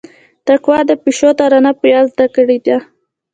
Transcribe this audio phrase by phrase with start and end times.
[0.47, 2.77] تقوا د پيشو ترانه په ياد زده کړيده.